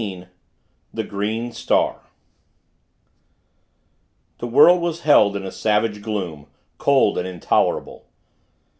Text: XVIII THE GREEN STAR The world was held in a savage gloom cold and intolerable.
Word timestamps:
XVIII 0.01 0.27
THE 0.91 1.03
GREEN 1.03 1.51
STAR 1.51 1.99
The 4.39 4.47
world 4.47 4.81
was 4.81 5.01
held 5.01 5.35
in 5.35 5.45
a 5.45 5.51
savage 5.51 6.01
gloom 6.01 6.47
cold 6.79 7.19
and 7.19 7.27
intolerable. 7.27 8.05